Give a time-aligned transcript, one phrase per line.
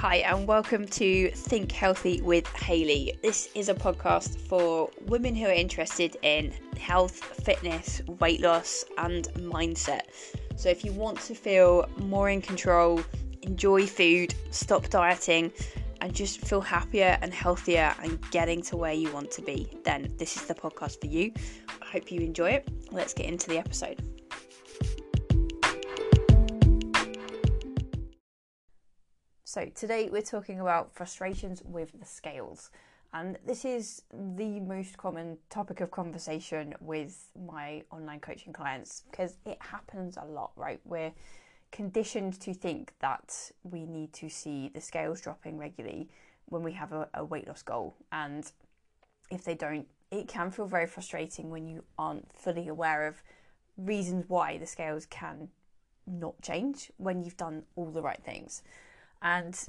[0.00, 3.18] Hi, and welcome to Think Healthy with Hayley.
[3.20, 9.28] This is a podcast for women who are interested in health, fitness, weight loss, and
[9.34, 10.04] mindset.
[10.56, 13.04] So, if you want to feel more in control,
[13.42, 15.52] enjoy food, stop dieting,
[16.00, 20.14] and just feel happier and healthier and getting to where you want to be, then
[20.16, 21.30] this is the podcast for you.
[21.82, 22.68] I hope you enjoy it.
[22.90, 24.02] Let's get into the episode.
[29.52, 32.70] So, today we're talking about frustrations with the scales.
[33.12, 39.38] And this is the most common topic of conversation with my online coaching clients because
[39.44, 40.78] it happens a lot, right?
[40.84, 41.10] We're
[41.72, 46.08] conditioned to think that we need to see the scales dropping regularly
[46.44, 47.96] when we have a, a weight loss goal.
[48.12, 48.52] And
[49.32, 53.20] if they don't, it can feel very frustrating when you aren't fully aware of
[53.76, 55.48] reasons why the scales can
[56.06, 58.62] not change when you've done all the right things
[59.22, 59.66] and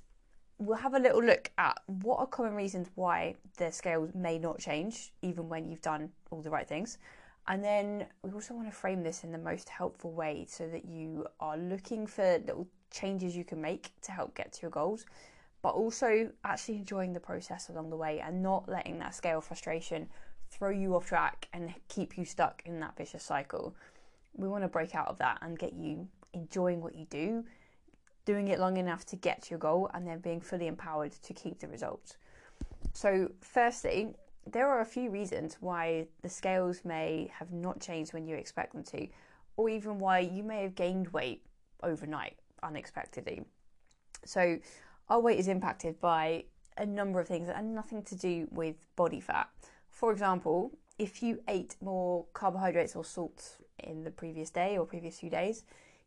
[0.58, 4.60] we'll have a little look at what are common reasons why the scales may not
[4.60, 6.98] change even when you've done all the right things.
[7.48, 10.86] And then we also want to frame this in the most helpful way so that
[10.86, 15.06] you are looking for little changes you can make to help get to your goals,
[15.64, 20.08] but also actually enjoying the process along the way and not letting that scale frustration
[20.52, 23.76] throw you off track and keep you stuck in that vicious cycle.
[24.36, 27.44] We want to break out of that and get you enjoying what you do
[28.26, 31.34] doing it long enough to get to your goal, and then being fully empowered to
[31.34, 32.18] keep the results.
[32.94, 34.16] So, firstly,
[34.50, 38.74] there are a few reasons why the scales may have not changed when you expect
[38.74, 39.08] them to,
[39.58, 41.44] or even why you may have gained weight
[41.84, 43.44] overnight unexpectedly.
[44.26, 44.60] So,
[45.10, 46.46] our weight is impacted by
[46.78, 49.50] a number of things and nothing to do with body fat.
[49.90, 55.20] For example, if you ate more carbohydrates or salt in the previous day or previous
[55.20, 55.64] few days,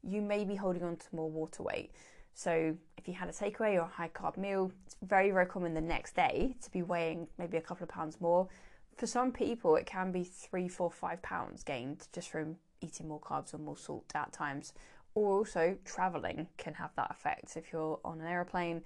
[0.06, 1.90] you may be holding on to more water weight.
[2.34, 5.72] So if you had a takeaway or a high carb meal, it's very, very common
[5.72, 8.48] the next day to be weighing maybe a couple of pounds more.
[8.96, 13.20] For some people, it can be three, four, five pounds gained just from eating more
[13.20, 14.72] carbs or more salt at times.
[15.14, 17.56] Or also, traveling can have that effect.
[17.56, 18.82] If you're on an aeroplane,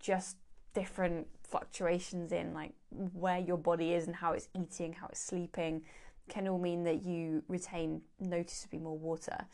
[0.00, 0.36] just
[0.74, 5.82] different fluctuations in like where your body is and how it's eating, how it's sleeping,
[6.28, 9.46] can all mean that you retain noticeably more water.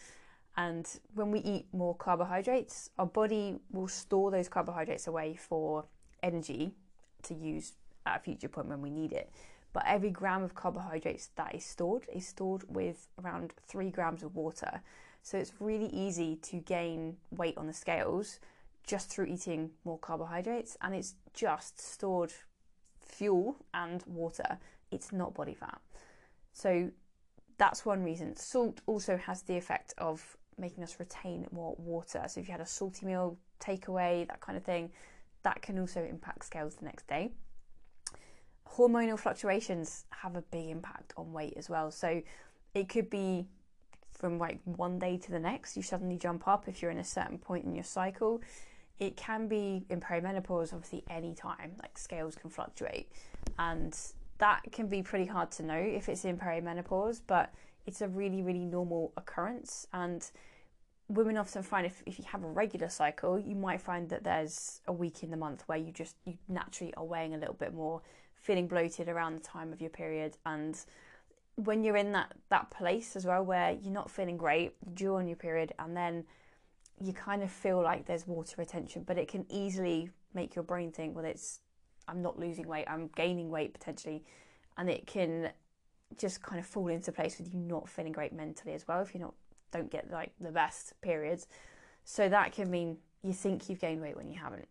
[0.57, 5.87] And when we eat more carbohydrates, our body will store those carbohydrates away for
[6.23, 6.75] energy
[7.23, 7.73] to use
[8.05, 9.31] at a future point when we need it.
[9.73, 14.35] But every gram of carbohydrates that is stored is stored with around three grams of
[14.35, 14.83] water.
[15.23, 18.39] So it's really easy to gain weight on the scales
[18.87, 22.33] just through eating more carbohydrates, and it's just stored
[23.01, 24.59] fuel and water.
[24.91, 25.81] It's not body fat.
[26.53, 26.91] So
[27.57, 28.37] that's one reason.
[28.37, 32.23] Salt also has the effect of making us retain more water.
[32.29, 34.91] So if you had a salty meal, takeaway, that kind of thing,
[35.43, 37.33] that can also impact scales the next day.
[38.67, 41.91] Hormonal fluctuations have a big impact on weight as well.
[41.91, 42.23] So
[42.75, 43.47] it could be
[44.13, 47.05] from like one day to the next, you suddenly jump up if you're in a
[47.05, 48.41] certain point in your cycle.
[49.01, 53.11] It can be in perimenopause, obviously, any time, like scales can fluctuate.
[53.59, 53.99] And
[54.39, 57.53] that can be pretty hard to know if it's in perimenopause, but
[57.87, 59.89] it's a really, really normal occurrence.
[59.93, 60.25] And
[61.09, 64.81] women often find if, if you have a regular cycle, you might find that there's
[64.87, 67.75] a week in the month where you just you naturally are weighing a little bit
[67.75, 68.01] more,
[68.35, 70.37] feeling bloated around the time of your period.
[70.47, 70.79] And
[71.57, 75.27] when you're in that, that place as well where you're not feeling great, due on
[75.27, 76.25] your period, and then
[77.01, 80.93] you kind of feel like there's water retention, but it can easily make your brain
[80.93, 81.61] think, well, it's
[82.09, 84.25] I'm not losing weight, I'm gaining weight potentially,
[84.77, 85.51] and it can
[86.17, 89.15] just kind of fall into place with you not feeling great mentally as well if
[89.15, 89.35] you're not
[89.73, 91.49] don't get like the best periods.
[92.05, 94.69] So that can mean you think you've gained weight when you haven't.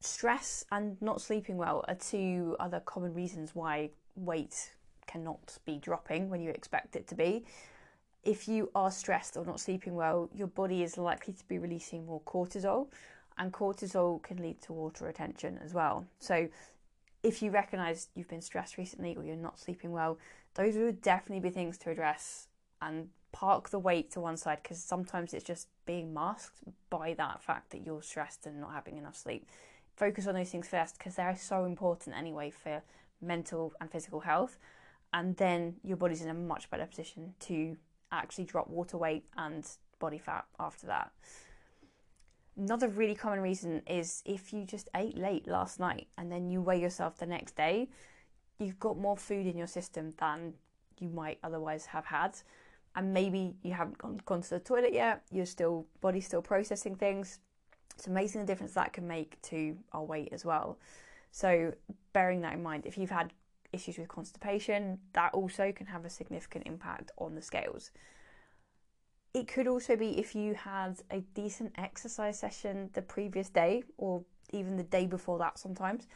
[0.00, 4.72] Stress and not sleeping well are two other common reasons why weight
[5.06, 7.44] cannot be dropping when you expect it to be.
[8.24, 12.06] If you are stressed or not sleeping well, your body is likely to be releasing
[12.06, 12.88] more cortisol,
[13.38, 16.06] and cortisol can lead to water retention as well.
[16.20, 16.48] So
[17.22, 20.18] if you recognize you've been stressed recently or you're not sleeping well,
[20.54, 22.48] those would definitely be things to address
[22.80, 26.58] and park the weight to one side because sometimes it's just being masked
[26.90, 29.46] by that fact that you're stressed and not having enough sleep.
[29.96, 32.82] Focus on those things first because they're so important anyway for
[33.20, 34.58] mental and physical health.
[35.12, 37.76] And then your body's in a much better position to
[38.10, 39.66] actually drop water weight and
[39.98, 41.10] body fat after that.
[42.56, 46.60] Another really common reason is if you just ate late last night and then you
[46.60, 47.88] weigh yourself the next day,
[48.58, 50.52] you've got more food in your system than
[50.98, 52.36] you might otherwise have had.
[52.94, 56.94] And maybe you haven't gone, gone to the toilet yet, your still body's still processing
[56.94, 57.38] things.
[57.96, 60.78] It's amazing the difference that can make to our weight as well.
[61.30, 61.72] So,
[62.12, 63.32] bearing that in mind, if you've had
[63.72, 67.90] issues with constipation, that also can have a significant impact on the scales.
[69.34, 74.22] It could also be if you had a decent exercise session the previous day or
[74.52, 76.06] even the day before that sometimes.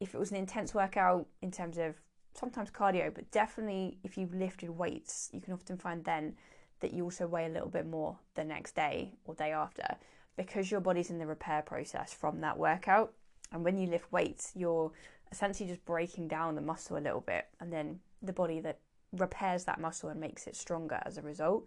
[0.00, 1.94] If it was an intense workout in terms of
[2.38, 6.34] sometimes cardio, but definitely if you've lifted weights, you can often find then
[6.80, 9.96] that you also weigh a little bit more the next day or day after
[10.36, 13.12] because your body's in the repair process from that workout.
[13.52, 14.92] And when you lift weights, you're
[15.32, 18.78] essentially just breaking down the muscle a little bit, and then the body that
[19.12, 21.64] repairs that muscle and makes it stronger as a result.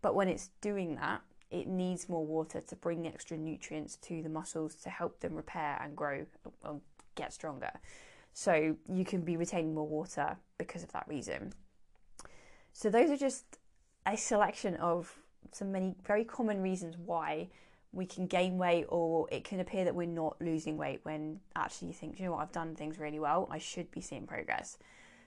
[0.00, 4.28] But when it's doing that, it needs more water to bring extra nutrients to the
[4.28, 6.24] muscles to help them repair and grow
[6.64, 6.80] and
[7.14, 7.70] get stronger.
[8.34, 11.52] So you can be retaining more water because of that reason.
[12.72, 13.58] So those are just
[14.06, 15.16] a selection of
[15.52, 17.48] some many very common reasons why
[17.92, 21.88] we can gain weight or it can appear that we're not losing weight when actually
[21.88, 24.78] you think, you know what, I've done things really well, I should be seeing progress.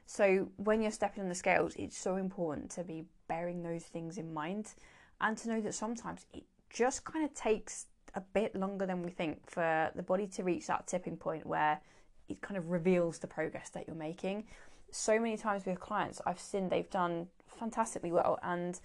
[0.06, 4.18] So when you're stepping on the scales, it's so important to be bearing those things
[4.18, 4.74] in mind
[5.21, 9.12] and to know that sometimes it just kind of takes a bit longer than we
[9.12, 11.80] think for the body to reach that tipping point where
[12.29, 14.45] it kind of reveals the progress that you're making.
[14.91, 17.27] So many times with clients, I've seen they've done
[17.59, 18.79] fantastically well, and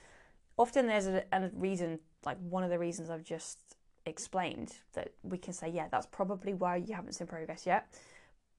[0.59, 3.59] often there's a, a reason, like one of the reasons I've just
[4.07, 7.87] explained, that we can say, yeah, that's probably why you haven't seen progress yet.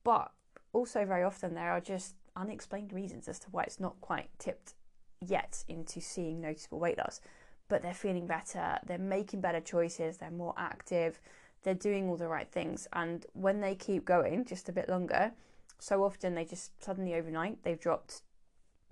[0.03, 0.31] But
[0.71, 4.73] also, very often, there are just unexplained reasons as to why it's not quite tipped
[5.25, 7.21] yet into seeing noticeable weight loss.
[7.69, 11.19] But they're feeling better, they're making better choices, they're more active,
[11.63, 12.87] they're doing all the right things.
[12.93, 15.31] And when they keep going just a bit longer,
[15.79, 18.21] so often they just suddenly overnight they've dropped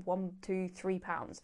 [0.04, 1.42] one, two, three pounds.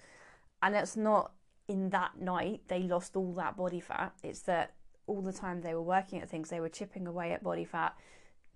[0.62, 1.32] And it's not
[1.68, 4.74] in that night they lost all that body fat, it's that
[5.06, 7.96] all the time they were working at things, they were chipping away at body fat.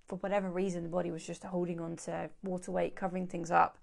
[0.07, 3.77] For whatever reason, the body was just holding on to water weight, covering things up.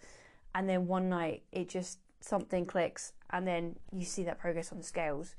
[0.54, 4.78] And then one night it just something clicks, and then you see that progress on
[4.78, 5.34] the scales.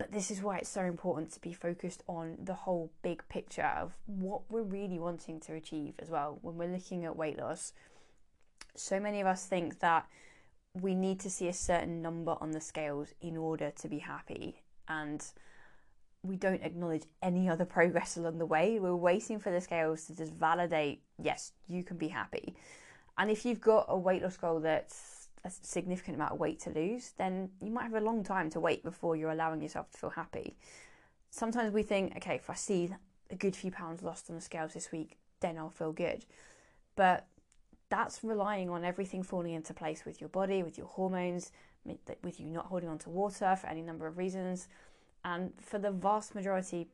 [0.00, 3.70] But this is why it's so important to be focused on the whole big picture
[3.76, 7.74] of what we're really wanting to achieve as well when we're looking at weight loss.
[8.74, 10.06] So many of us think that
[10.72, 14.62] we need to see a certain number on the scales in order to be happy.
[14.88, 15.22] And
[16.22, 18.80] we don't acknowledge any other progress along the way.
[18.80, 22.54] We're waiting for the scales to just validate, yes, you can be happy.
[23.18, 26.70] And if you've got a weight loss goal that's a significant amount of weight to
[26.70, 29.98] lose, then you might have a long time to wait before you're allowing yourself to
[29.98, 30.56] feel happy.
[31.30, 32.90] Sometimes we think, okay, if I see
[33.30, 36.26] a good few pounds lost on the scales this week, then I'll feel good.
[36.96, 37.26] But
[37.88, 41.52] that's relying on everything falling into place with your body, with your hormones,
[42.22, 44.68] with you not holding on to water for any number of reasons.
[45.24, 46.88] And for the vast majority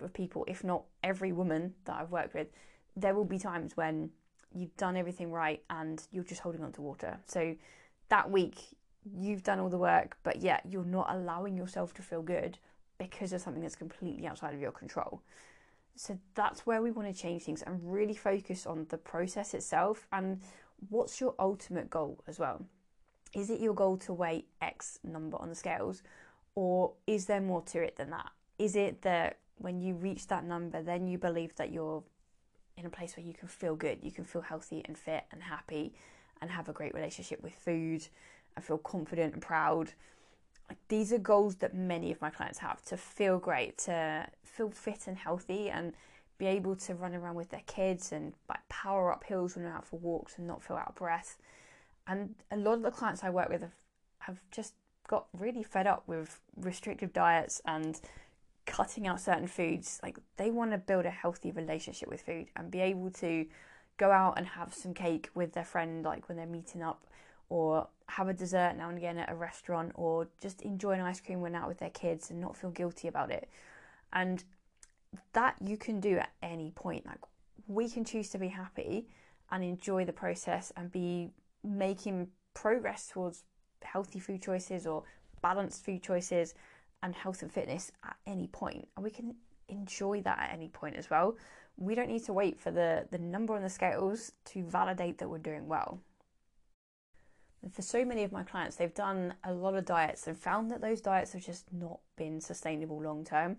[0.00, 2.48] of people, if not every woman that I've worked with,
[2.96, 4.10] there will be times when
[4.54, 7.18] you've done everything right and you're just holding on to water.
[7.26, 7.54] So
[8.12, 8.58] that week
[9.18, 12.58] you've done all the work, but yet you're not allowing yourself to feel good
[12.98, 15.22] because of something that's completely outside of your control.
[15.96, 20.06] So that's where we want to change things and really focus on the process itself
[20.12, 20.42] and
[20.90, 22.66] what's your ultimate goal as well.
[23.34, 26.02] Is it your goal to weigh X number on the scales,
[26.54, 28.30] or is there more to it than that?
[28.58, 32.02] Is it that when you reach that number, then you believe that you're
[32.76, 35.42] in a place where you can feel good, you can feel healthy and fit and
[35.42, 35.94] happy,
[36.42, 38.06] and have a great relationship with food
[38.54, 39.92] and feel confident and proud.
[40.88, 45.06] These are goals that many of my clients have to feel great, to feel fit
[45.06, 45.94] and healthy, and
[46.38, 49.74] be able to run around with their kids and like power up hills when they're
[49.74, 51.38] out for walks and not feel out of breath.
[52.06, 53.76] And a lot of the clients I work with have,
[54.18, 54.74] have just
[55.06, 58.00] got really fed up with restrictive diets and
[58.66, 60.00] cutting out certain foods.
[60.02, 63.46] Like they want to build a healthy relationship with food and be able to
[63.98, 67.06] go out and have some cake with their friend, like when they're meeting up,
[67.48, 71.20] or have a dessert now and again at a restaurant, or just enjoy an ice
[71.20, 73.48] cream when out with their kids and not feel guilty about it.
[74.12, 74.42] And
[75.32, 77.06] that you can do at any point.
[77.06, 77.20] Like
[77.66, 79.08] we can choose to be happy
[79.50, 81.30] and enjoy the process and be
[81.62, 83.44] making progress towards
[83.82, 85.02] healthy food choices or
[85.42, 86.54] balanced food choices
[87.02, 88.88] and health and fitness at any point.
[88.96, 89.34] And we can
[89.68, 91.36] enjoy that at any point as well
[91.76, 95.28] we don't need to wait for the, the number on the scales to validate that
[95.28, 96.00] we're doing well.
[97.62, 100.70] And for so many of my clients, they've done a lot of diets and found
[100.70, 103.56] that those diets have just not been sustainable long term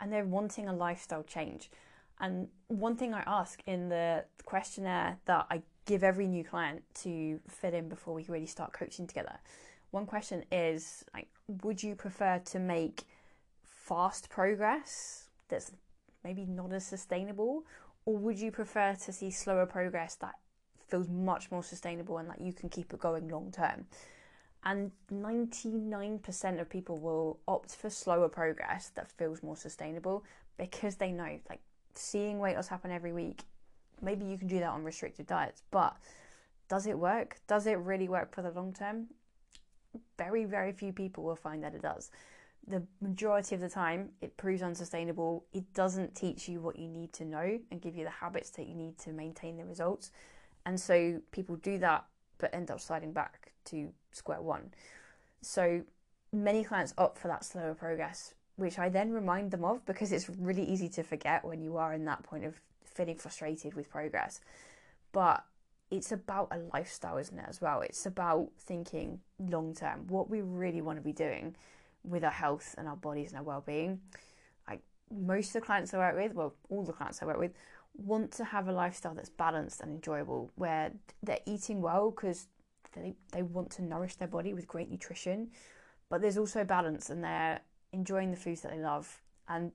[0.00, 1.70] and they're wanting a lifestyle change.
[2.20, 7.40] And one thing I ask in the questionnaire that I give every new client to
[7.48, 9.38] fit in before we really start coaching together,
[9.90, 11.28] one question is like,
[11.62, 13.02] would you prefer to make
[13.64, 15.72] fast progress that's
[16.24, 17.64] maybe not as sustainable?
[18.04, 20.34] Or would you prefer to see slower progress that
[20.88, 23.86] feels much more sustainable and that you can keep it going long term?
[24.64, 30.24] And 99% of people will opt for slower progress that feels more sustainable
[30.56, 31.60] because they know, like,
[31.94, 33.42] seeing weight loss happen every week,
[34.00, 35.96] maybe you can do that on restricted diets, but
[36.68, 37.40] does it work?
[37.48, 39.08] Does it really work for the long term?
[40.16, 42.10] Very, very few people will find that it does.
[42.66, 45.44] The majority of the time, it proves unsustainable.
[45.52, 48.66] It doesn't teach you what you need to know and give you the habits that
[48.66, 50.12] you need to maintain the results.
[50.64, 52.04] And so people do that
[52.38, 54.72] but end up sliding back to square one.
[55.40, 55.82] So
[56.32, 60.28] many clients opt for that slower progress, which I then remind them of because it's
[60.28, 64.40] really easy to forget when you are in that point of feeling frustrated with progress.
[65.12, 65.44] But
[65.90, 67.80] it's about a lifestyle, isn't it, as well?
[67.82, 71.54] It's about thinking long term, what we really want to be doing
[72.04, 74.00] with our health and our bodies and our well being.
[74.68, 74.80] Like
[75.10, 77.52] most of the clients I work with, well, all the clients I work with,
[77.94, 80.92] want to have a lifestyle that's balanced and enjoyable, where
[81.22, 82.46] they're eating well because
[82.94, 85.50] they, they want to nourish their body with great nutrition,
[86.08, 87.60] but there's also balance and they're
[87.92, 89.20] enjoying the foods that they love.
[89.48, 89.72] And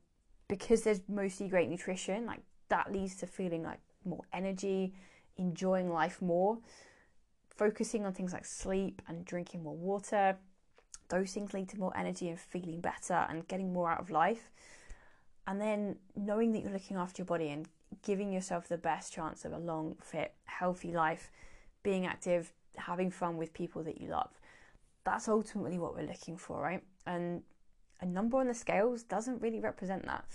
[0.48, 4.94] because there's mostly great nutrition, like that leads to feeling like more energy,
[5.38, 6.60] enjoying life more,
[7.56, 10.38] focusing on things like sleep and drinking more water.
[11.10, 14.52] Those things lead to more energy and feeling better and getting more out of life.
[15.46, 17.68] And then knowing that you're looking after your body and
[18.04, 21.32] giving yourself the best chance of a long, fit, healthy life,
[21.84, 24.30] being active, having fun with people that you love.
[25.06, 26.84] That's ultimately what we're looking for, right?
[27.06, 27.44] And
[28.02, 30.26] a number on the scales doesn't really represent that.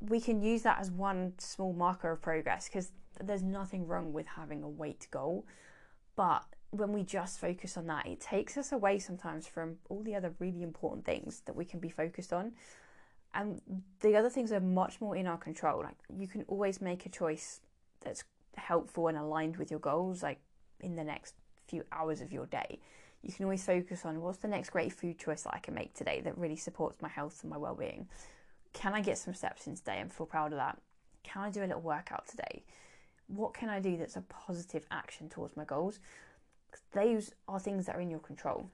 [0.00, 4.26] We can use that as one small marker of progress because there's nothing wrong with
[4.26, 5.46] having a weight goal.
[6.16, 10.14] But when we just focus on that, it takes us away sometimes from all the
[10.14, 12.52] other really important things that we can be focused on.
[13.34, 13.60] And
[14.00, 15.82] the other things are much more in our control.
[15.82, 17.60] Like you can always make a choice
[18.00, 18.24] that's
[18.56, 20.40] helpful and aligned with your goals, like
[20.80, 21.34] in the next
[21.66, 22.78] few hours of your day.
[23.22, 25.94] You can always focus on what's the next great food choice that I can make
[25.94, 28.08] today that really supports my health and my well being.
[28.72, 30.78] Can I get some steps in today and feel proud of that?
[31.24, 32.62] Can I do a little workout today?
[33.26, 35.98] What can I do that's a positive action towards my goals?
[36.92, 38.70] Those are things that are in your control.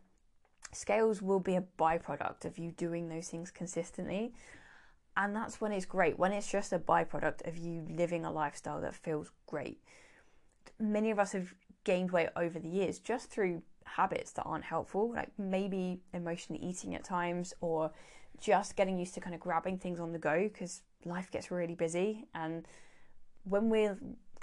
[0.72, 4.34] Scales will be a byproduct of you doing those things consistently.
[5.16, 8.80] And that's when it's great, when it's just a byproduct of you living a lifestyle
[8.80, 9.80] that feels great.
[10.80, 15.12] Many of us have gained weight over the years just through habits that aren't helpful,
[15.12, 17.92] like maybe emotionally eating at times or
[18.40, 21.74] just getting used to kind of grabbing things on the go because life gets really
[21.76, 22.24] busy.
[22.34, 22.66] And
[23.44, 23.96] when we're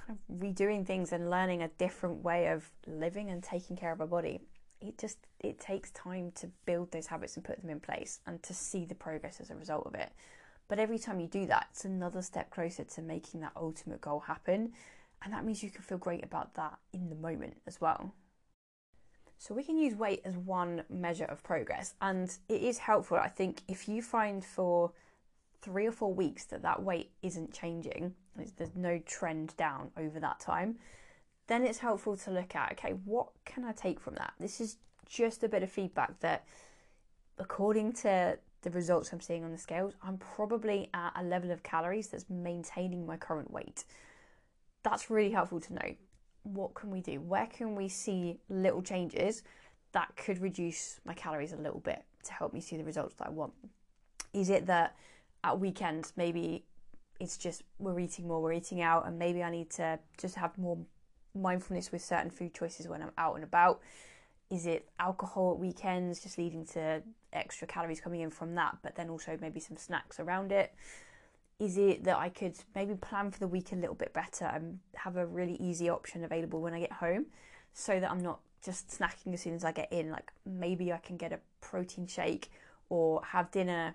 [0.05, 4.01] kind of redoing things and learning a different way of living and taking care of
[4.01, 4.41] our body,
[4.81, 8.41] it just it takes time to build those habits and put them in place and
[8.43, 10.11] to see the progress as a result of it.
[10.67, 14.21] But every time you do that it's another step closer to making that ultimate goal
[14.21, 14.73] happen
[15.23, 18.13] and that means you can feel great about that in the moment as well.
[19.37, 23.27] So we can use weight as one measure of progress and it is helpful i
[23.27, 24.91] think if you find for
[25.61, 28.13] three or four weeks that that weight isn't changing
[28.57, 30.77] there's no trend down over that time
[31.51, 34.33] then it's helpful to look at okay, what can I take from that?
[34.39, 36.45] This is just a bit of feedback that,
[37.37, 41.61] according to the results I'm seeing on the scales, I'm probably at a level of
[41.61, 43.83] calories that's maintaining my current weight.
[44.83, 45.95] That's really helpful to know.
[46.43, 47.19] What can we do?
[47.19, 49.43] Where can we see little changes
[49.91, 53.27] that could reduce my calories a little bit to help me see the results that
[53.27, 53.51] I want?
[54.33, 54.95] Is it that
[55.43, 56.63] at weekends maybe
[57.21, 60.57] it's just we're eating more, we're eating out, and maybe I need to just have
[60.57, 60.77] more
[61.35, 63.79] mindfulness with certain food choices when I'm out and about?
[64.49, 68.95] Is it alcohol at weekends, just leading to extra calories coming in from that, but
[68.95, 70.73] then also maybe some snacks around it?
[71.59, 74.79] Is it that I could maybe plan for the week a little bit better and
[74.95, 77.27] have a really easy option available when I get home
[77.73, 80.09] so that I'm not just snacking as soon as I get in?
[80.09, 82.49] Like maybe I can get a protein shake
[82.89, 83.93] or have dinner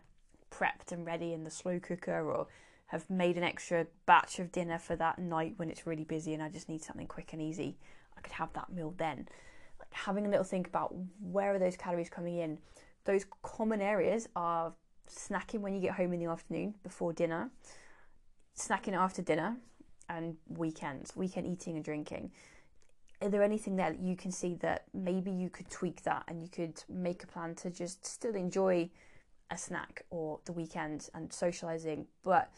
[0.51, 2.47] prepped and ready in the slow cooker or
[2.87, 6.43] have made an extra batch of dinner for that night when it's really busy and
[6.43, 7.77] I just need something quick and easy,
[8.17, 9.29] I could have that meal then.
[9.79, 12.59] Like having a little think about where are those calories coming in.
[13.05, 14.73] Those common areas are
[15.09, 17.51] snacking when you get home in the afternoon before dinner,
[18.57, 19.57] snacking after dinner,
[20.09, 22.31] and weekends, weekend eating and drinking.
[23.23, 26.43] Are there anything there that you can see that maybe you could tweak that and
[26.43, 28.91] you could make a plan to just still enjoy
[29.51, 32.51] a snack or the weekend and socializing, but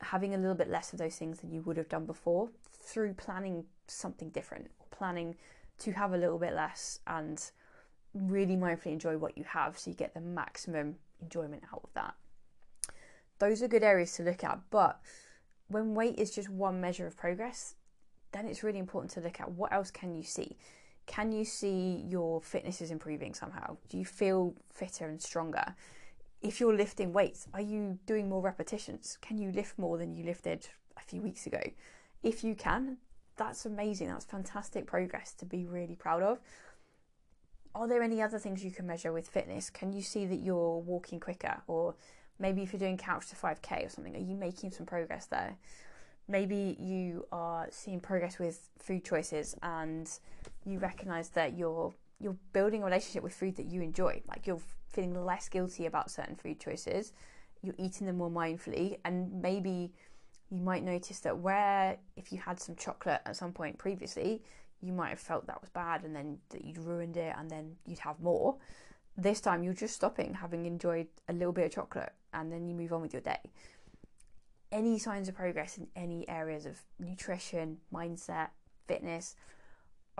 [0.00, 3.12] having a little bit less of those things than you would have done before through
[3.14, 5.36] planning something different, planning
[5.78, 7.50] to have a little bit less and
[8.14, 12.14] really mindfully enjoy what you have so you get the maximum enjoyment out of that.
[13.38, 14.58] those are good areas to look at.
[14.70, 15.00] But
[15.68, 17.74] when weight is just one measure of progress,
[18.32, 20.56] then it's really important to look at what else can you see.
[21.06, 23.76] Can you see your fitness is improving somehow?
[23.88, 25.74] Do you feel fitter and stronger?
[26.42, 29.18] If you're lifting weights, are you doing more repetitions?
[29.20, 30.66] Can you lift more than you lifted
[30.96, 31.60] a few weeks ago?
[32.22, 32.96] If you can,
[33.36, 34.08] that's amazing.
[34.08, 36.38] That's fantastic progress to be really proud of.
[37.74, 39.68] Are there any other things you can measure with fitness?
[39.68, 41.60] Can you see that you're walking quicker?
[41.66, 41.94] Or
[42.38, 45.56] maybe if you're doing couch to 5k or something, are you making some progress there?
[46.26, 50.10] Maybe you are seeing progress with food choices and
[50.64, 51.92] you recognize that you're
[52.22, 54.22] you're building a relationship with food that you enjoy.
[54.28, 54.60] Like you're
[54.92, 57.12] feeling less guilty about certain food choices.
[57.62, 59.92] You're eating them more mindfully and maybe
[60.50, 64.42] you might notice that where if you had some chocolate at some point previously,
[64.80, 67.76] you might have felt that was bad and then that you'd ruined it and then
[67.86, 68.56] you'd have more.
[69.16, 72.74] This time you're just stopping having enjoyed a little bit of chocolate and then you
[72.74, 73.38] move on with your day.
[74.72, 78.48] Any signs of progress in any areas of nutrition, mindset,
[78.86, 79.36] fitness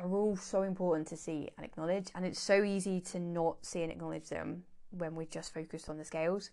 [0.02, 2.08] are all so important to see and acknowledge.
[2.14, 5.98] And it's so easy to not see and acknowledge them when we're just focused on
[5.98, 6.50] the scales.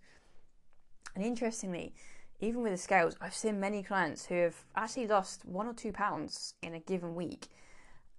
[1.16, 1.94] And interestingly,
[2.40, 5.92] even with the scales, I've seen many clients who have actually lost one or two
[5.92, 7.48] pounds in a given week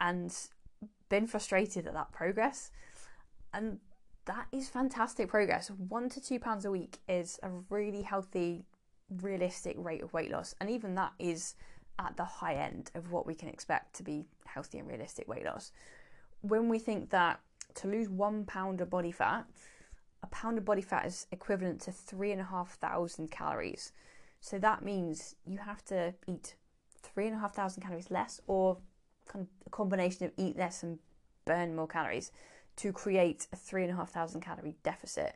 [0.00, 0.34] and
[1.08, 2.70] been frustrated at that progress.
[3.54, 3.78] And
[4.24, 5.70] that is fantastic progress.
[5.70, 8.64] One to two pounds a week is a really healthy,
[9.22, 10.54] realistic rate of weight loss.
[10.60, 11.54] And even that is
[11.98, 15.44] at the high end of what we can expect to be healthy and realistic weight
[15.44, 15.72] loss.
[16.40, 17.40] When we think that
[17.74, 19.46] to lose one pound of body fat,
[20.22, 23.92] a pound of body fat is equivalent to three and a half thousand calories.
[24.40, 26.54] So that means you have to eat
[27.02, 28.78] three and a half thousand calories less, or
[29.34, 30.98] a combination of eat less and
[31.44, 32.30] burn more calories
[32.76, 35.34] to create a three and a half thousand calorie deficit.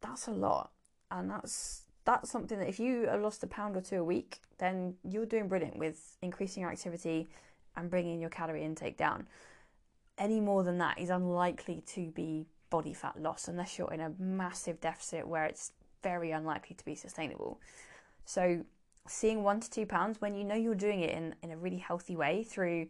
[0.00, 0.72] That's a lot,
[1.10, 4.40] and that's that's something that if you have lost a pound or two a week,
[4.58, 7.28] then you're doing brilliant with increasing your activity
[7.76, 9.26] and bringing your calorie intake down.
[10.18, 14.12] Any more than that is unlikely to be body fat loss unless you're in a
[14.18, 15.72] massive deficit where it's
[16.02, 17.60] very unlikely to be sustainable.
[18.24, 18.64] So,
[19.08, 21.78] seeing one to two pounds when you know you're doing it in, in a really
[21.78, 22.86] healthy way through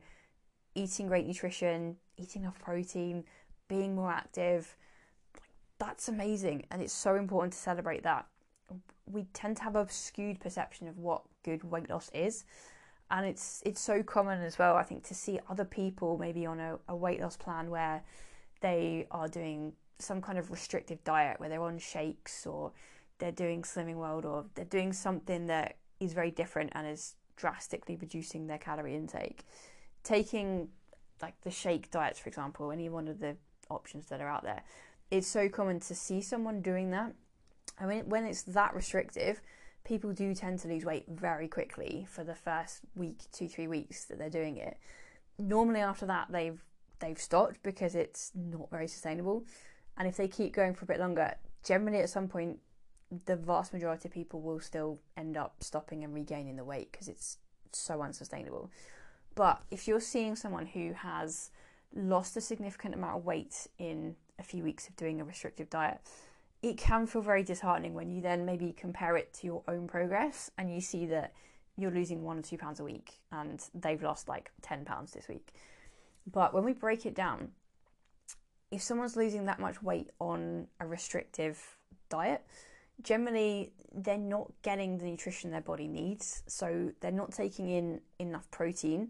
[0.75, 3.25] eating great nutrition, eating enough protein,
[3.69, 4.77] being more active,
[5.79, 6.65] that's amazing.
[6.71, 8.27] And it's so important to celebrate that.
[9.07, 12.45] We tend to have a skewed perception of what good weight loss is.
[13.11, 16.61] And it's it's so common as well, I think, to see other people maybe on
[16.61, 18.03] a, a weight loss plan where
[18.61, 22.73] they are doing some kind of restrictive diet where they're on shakes or
[23.19, 27.97] they're doing Slimming World or they're doing something that is very different and is drastically
[27.97, 29.45] reducing their calorie intake.
[30.03, 30.69] Taking
[31.21, 33.37] like the shake diets, for example, any one of the
[33.71, 34.63] options that are out there,
[35.11, 37.13] it's so common to see someone doing that.
[37.79, 39.41] I mean, when it's that restrictive,
[39.85, 44.05] people do tend to lose weight very quickly for the first week, two, three weeks
[44.07, 44.77] that they're doing it.
[45.39, 46.63] Normally, after that, they've
[47.01, 49.45] they've stopped because it's not very sustainable.
[49.99, 52.61] And if they keep going for a bit longer, generally at some point
[53.27, 57.09] the vast majority of people will still end up stopping and regaining the weight because
[57.09, 57.39] it's
[57.73, 58.71] so unsustainable.
[59.35, 61.51] But if you're seeing someone who has
[61.95, 66.01] lost a significant amount of weight in a few weeks of doing a restrictive diet,
[66.63, 70.51] it can feel very disheartening when you then maybe compare it to your own progress
[70.57, 71.33] and you see that
[71.77, 75.27] you're losing one or two pounds a week and they've lost like 10 pounds this
[75.27, 75.53] week.
[76.31, 77.51] But when we break it down,
[78.71, 81.61] if someone's losing that much weight on a restrictive
[82.09, 82.43] diet,
[83.03, 88.51] generally they're not getting the nutrition their body needs, so they're not taking in enough
[88.51, 89.09] protein.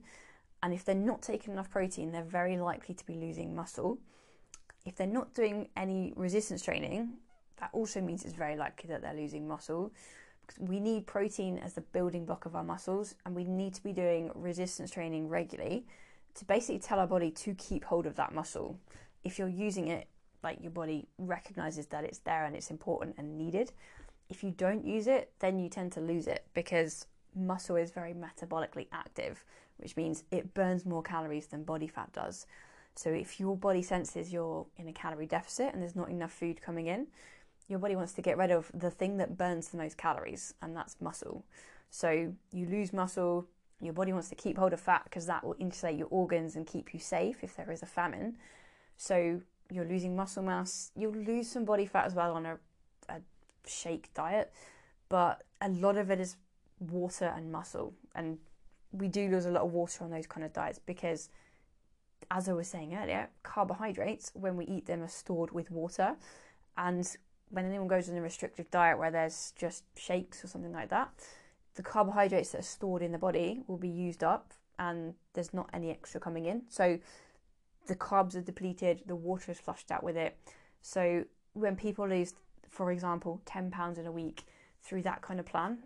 [0.63, 3.99] And if they're not taking enough protein, they're very likely to be losing muscle.
[4.87, 7.15] If they're not doing any resistance training,
[7.63, 9.93] that also means it's very likely that they're losing muscle.
[10.45, 13.83] Because we need protein as the building block of our muscles, and we need to
[13.83, 15.87] be doing resistance training regularly
[16.35, 18.79] to basically tell our body to keep hold of that muscle.
[19.23, 20.09] If you're using it
[20.43, 23.73] like your body recognizes that it's there and it's important and needed.
[24.29, 28.13] If you don't use it, then you tend to lose it because muscle is very
[28.13, 29.45] metabolically active,
[29.77, 32.47] which means it burns more calories than body fat does.
[32.95, 36.61] So if your body senses you're in a calorie deficit and there's not enough food
[36.61, 37.07] coming in,
[37.69, 40.77] your body wants to get rid of the thing that burns the most calories, and
[40.77, 41.45] that's muscle.
[41.91, 43.47] So you lose muscle,
[43.81, 46.67] your body wants to keep hold of fat because that will insulate your organs and
[46.67, 48.37] keep you safe if there is a famine.
[48.97, 50.93] So you're losing muscle mass.
[50.97, 52.59] You'll lose some body fat as well on a,
[53.09, 53.21] a
[53.67, 54.53] shake diet,
[55.09, 56.37] but a lot of it is
[56.79, 57.95] water and muscle.
[58.15, 58.39] And
[58.93, 61.29] we do lose a lot of water on those kind of diets because,
[62.31, 66.17] as I was saying earlier, carbohydrates, when we eat them, are stored with water.
[66.77, 67.17] And
[67.53, 71.11] when anyone goes on a restrictive diet where there's just shakes or something like that,
[71.75, 75.69] the carbohydrates that are stored in the body will be used up and there's not
[75.73, 76.63] any extra coming in.
[76.69, 76.99] So
[77.87, 80.37] the carbs are depleted, the water is flushed out with it.
[80.81, 82.35] So when people lose,
[82.69, 84.45] for example, 10 pounds in a week
[84.83, 85.79] through that kind of plan,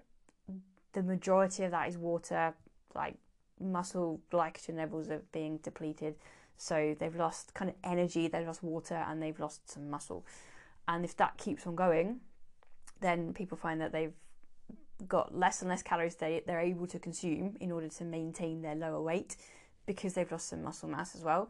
[0.93, 2.55] the majority of that is water,
[2.95, 3.17] like
[3.61, 6.15] muscle glycogen levels are being depleted.
[6.57, 10.25] So they've lost kind of energy, they've lost water, and they've lost some muscle.
[10.89, 12.21] And if that keeps on going,
[13.01, 14.15] then people find that they've
[15.07, 18.75] got less and less calories they, they're able to consume in order to maintain their
[18.75, 19.37] lower weight
[19.85, 21.49] because they've lost some muscle mass as well.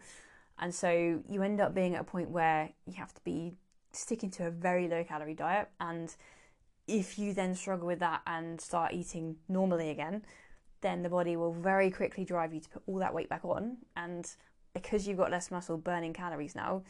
[0.58, 3.52] And so you end up being at a point where you have to be
[3.92, 5.68] sticking to a very low calorie diet.
[5.80, 6.14] And
[6.86, 10.22] if you then struggle with that and start eating normally again,
[10.80, 13.78] then the body will very quickly drive you to put all that weight back on.
[13.96, 14.28] And
[14.72, 16.82] because you've got less muscle burning calories now,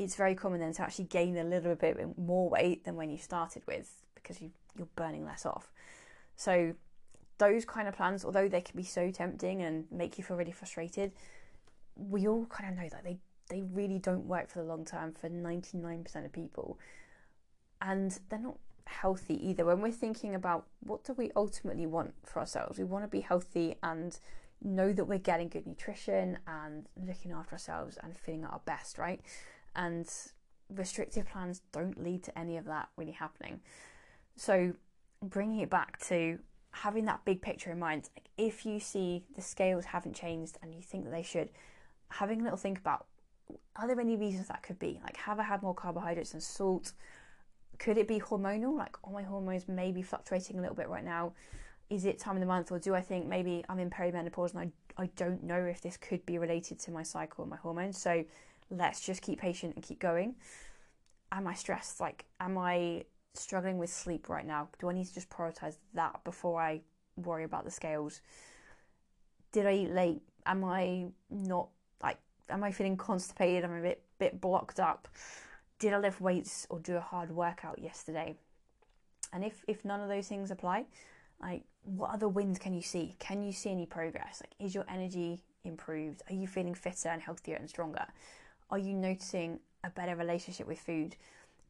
[0.00, 3.18] it's very common then to actually gain a little bit more weight than when you
[3.18, 5.72] started with because you, you're burning less off.
[6.36, 6.74] So,
[7.38, 10.52] those kind of plans, although they can be so tempting and make you feel really
[10.52, 11.12] frustrated,
[11.96, 15.12] we all kind of know that they, they really don't work for the long term
[15.12, 16.78] for 99% of people.
[17.80, 19.64] And they're not healthy either.
[19.64, 23.20] When we're thinking about what do we ultimately want for ourselves, we want to be
[23.20, 24.18] healthy and
[24.62, 28.98] know that we're getting good nutrition and looking after ourselves and feeling at our best,
[28.98, 29.20] right?
[29.74, 30.08] And
[30.74, 33.60] restrictive plans don't lead to any of that really happening.
[34.36, 34.74] So,
[35.22, 36.38] bringing it back to
[36.72, 40.74] having that big picture in mind, like if you see the scales haven't changed and
[40.74, 41.50] you think that they should,
[42.08, 43.06] having a little think about
[43.76, 45.00] are there any reasons that could be?
[45.02, 46.92] Like, have I had more carbohydrates and salt?
[47.78, 48.76] Could it be hormonal?
[48.76, 51.32] Like, are my hormones maybe fluctuating a little bit right now?
[51.88, 54.72] Is it time of the month, or do I think maybe I'm in perimenopause and
[54.96, 57.98] I, I don't know if this could be related to my cycle and my hormones?
[57.98, 58.24] So,
[58.70, 60.36] let's just keep patient and keep going.
[61.32, 62.00] Am I stressed?
[62.00, 63.04] Like, am I
[63.34, 64.68] struggling with sleep right now?
[64.78, 66.80] Do I need to just prioritize that before I
[67.16, 68.20] worry about the scales?
[69.52, 70.22] Did I eat late?
[70.46, 71.68] Am I not
[72.02, 73.64] like am I feeling constipated?
[73.64, 75.08] Am I a bit bit blocked up?
[75.78, 78.36] Did I lift weights or do a hard workout yesterday?
[79.32, 80.86] And if if none of those things apply,
[81.42, 83.16] like what other wins can you see?
[83.18, 84.42] Can you see any progress?
[84.42, 86.22] Like is your energy improved?
[86.28, 88.06] Are you feeling fitter and healthier and stronger?
[88.70, 91.16] Are you noticing a better relationship with food?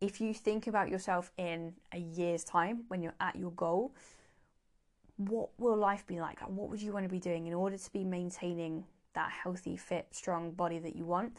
[0.03, 3.95] If you think about yourself in a year's time when you're at your goal,
[5.17, 6.41] what will life be like?
[6.41, 8.85] What would you want to be doing in order to be maintaining
[9.15, 11.37] that healthy, fit, strong body that you want?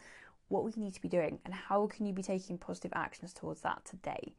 [0.48, 1.38] What would you need to be doing?
[1.44, 4.34] And how can you be taking positive actions towards that today?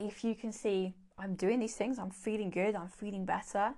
[0.00, 3.74] If you can see, I'm doing these things, I'm feeling good, I'm feeling better,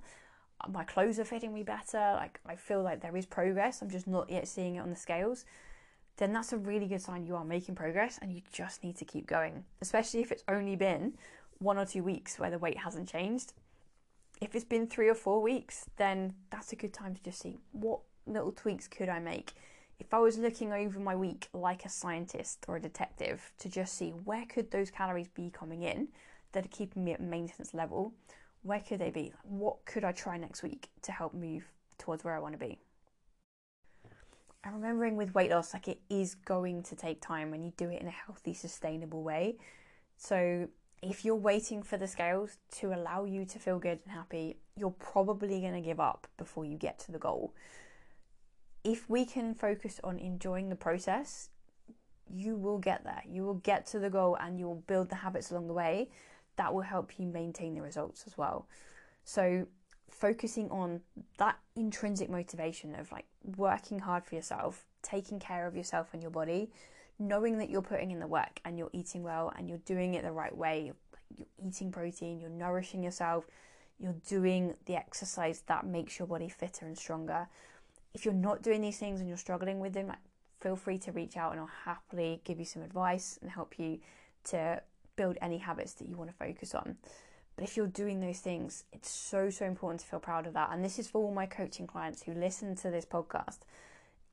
[0.68, 4.06] my clothes are fitting me better, like I feel like there is progress, I'm just
[4.06, 5.46] not yet seeing it on the scales
[6.16, 9.04] then that's a really good sign you are making progress and you just need to
[9.04, 11.14] keep going, especially if it's only been
[11.58, 13.52] one or two weeks where the weight hasn't changed.
[14.40, 17.58] If it's been three or four weeks, then that's a good time to just see
[17.72, 19.52] what little tweaks could I make.
[19.98, 23.94] If I was looking over my week like a scientist or a detective to just
[23.94, 26.08] see where could those calories be coming in
[26.52, 28.14] that are keeping me at maintenance level,
[28.62, 29.32] where could they be?
[29.42, 31.64] What could I try next week to help move
[31.98, 32.78] towards where I want to be?
[34.62, 37.88] And remembering with weight loss, like it is going to take time when you do
[37.88, 39.56] it in a healthy, sustainable way.
[40.16, 40.68] So
[41.02, 44.90] if you're waiting for the scales to allow you to feel good and happy, you're
[44.90, 47.54] probably going to give up before you get to the goal.
[48.84, 51.48] If we can focus on enjoying the process,
[52.32, 53.22] you will get there.
[53.26, 56.10] You will get to the goal and you will build the habits along the way
[56.56, 58.68] that will help you maintain the results as well.
[59.24, 59.66] So
[60.10, 61.00] focusing on
[61.38, 66.30] that intrinsic motivation of like working hard for yourself, taking care of yourself and your
[66.30, 66.70] body,
[67.18, 70.22] knowing that you're putting in the work and you're eating well and you're doing it
[70.22, 70.84] the right way.
[70.86, 73.46] You're eating protein, you're nourishing yourself,
[73.98, 77.46] you're doing the exercise that makes your body fitter and stronger.
[78.14, 80.18] If you're not doing these things and you're struggling with them, like,
[80.60, 84.00] feel free to reach out and I'll happily give you some advice and help you
[84.44, 84.82] to
[85.16, 86.96] build any habits that you want to focus on.
[87.60, 90.70] But if you're doing those things, it's so, so important to feel proud of that.
[90.72, 93.58] And this is for all my coaching clients who listen to this podcast.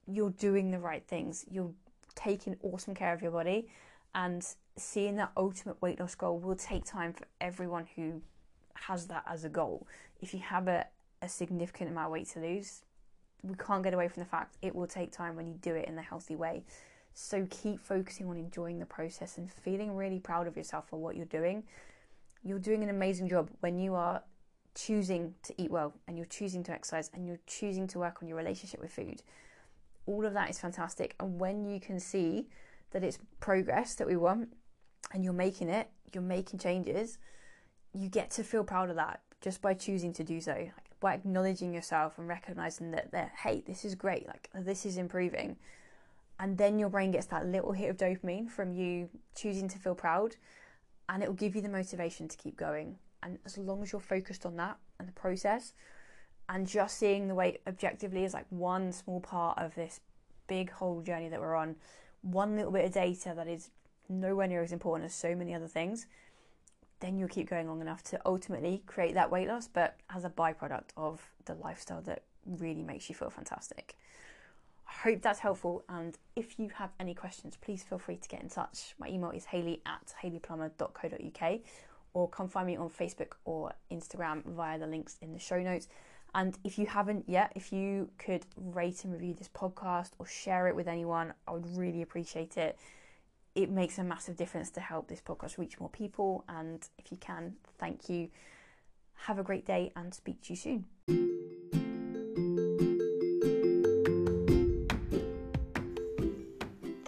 [0.07, 1.73] You're doing the right things, you're
[2.15, 3.67] taking awesome care of your body,
[4.15, 8.21] and seeing that ultimate weight loss goal will take time for everyone who
[8.75, 9.85] has that as a goal.
[10.21, 10.85] If you have a,
[11.21, 12.83] a significant amount of weight to lose,
[13.43, 15.89] we can't get away from the fact it will take time when you do it
[15.89, 16.63] in a healthy way.
[17.13, 21.17] So keep focusing on enjoying the process and feeling really proud of yourself for what
[21.17, 21.63] you're doing
[22.43, 24.23] you're doing an amazing job when you are
[24.75, 28.27] choosing to eat well and you're choosing to exercise and you're choosing to work on
[28.27, 29.23] your relationship with food.
[30.05, 31.15] All of that is fantastic.
[31.19, 32.47] And when you can see
[32.91, 34.49] that it's progress that we want
[35.13, 37.17] and you're making it, you're making changes,
[37.93, 40.53] you get to feel proud of that just by choosing to do so.
[40.53, 44.97] Like, by acknowledging yourself and recognizing that, that hey, this is great, like this is
[44.97, 45.57] improving.
[46.39, 49.95] And then your brain gets that little hit of dopamine from you choosing to feel
[49.95, 50.35] proud,
[51.09, 52.97] and it will give you the motivation to keep going.
[53.23, 55.73] And as long as you're focused on that and the process,
[56.49, 59.99] and just seeing the weight objectively as like one small part of this
[60.47, 61.75] big whole journey that we're on,
[62.21, 63.69] one little bit of data that is
[64.09, 66.05] nowhere near as important as so many other things,
[66.99, 70.29] then you'll keep going long enough to ultimately create that weight loss, but as a
[70.29, 73.95] byproduct of the lifestyle that really makes you feel fantastic.
[75.03, 75.83] Hope that's helpful.
[75.89, 78.95] And if you have any questions, please feel free to get in touch.
[78.99, 81.59] My email is hayley at hayleyplummer.co.uk
[82.13, 85.87] or come find me on Facebook or Instagram via the links in the show notes.
[86.33, 90.67] And if you haven't yet, if you could rate and review this podcast or share
[90.67, 92.77] it with anyone, I would really appreciate it
[93.57, 96.45] it makes a massive difference to help this podcast reach more people.
[96.47, 98.29] And if you can, thank you.
[99.21, 100.85] Have a great day and speak to you soon.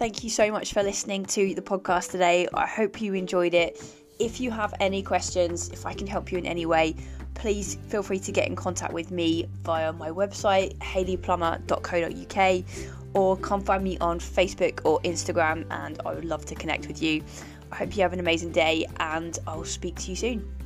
[0.00, 2.48] Thank you so much for listening to the podcast today.
[2.54, 3.84] I hope you enjoyed it.
[4.18, 6.96] If you have any questions, if I can help you in any way,
[7.34, 12.64] please feel free to get in contact with me via my website, hayleyplummer.co.uk
[13.12, 17.02] or come find me on Facebook or Instagram, and I would love to connect with
[17.02, 17.22] you.
[17.70, 20.59] I hope you have an amazing day, and I'll speak to you soon.